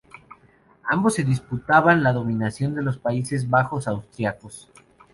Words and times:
Ambos 0.89 1.13
se 1.13 1.23
disputaban 1.23 2.01
la 2.01 2.11
dominación 2.11 2.73
de 2.73 2.81
los 2.81 2.97
Países 2.97 3.47
Bajos 3.47 3.87
austriacos. 3.87 4.67